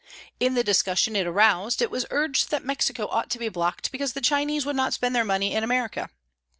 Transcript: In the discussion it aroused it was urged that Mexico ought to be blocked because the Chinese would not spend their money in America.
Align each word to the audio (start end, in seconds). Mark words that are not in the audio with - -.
In 0.39 0.55
the 0.55 0.63
discussion 0.63 1.15
it 1.15 1.27
aroused 1.27 1.79
it 1.79 1.91
was 1.91 2.07
urged 2.09 2.49
that 2.49 2.65
Mexico 2.65 3.05
ought 3.09 3.29
to 3.29 3.37
be 3.37 3.49
blocked 3.49 3.91
because 3.91 4.13
the 4.13 4.19
Chinese 4.19 4.65
would 4.65 4.75
not 4.75 4.95
spend 4.95 5.15
their 5.15 5.23
money 5.23 5.53
in 5.53 5.63
America. 5.63 6.09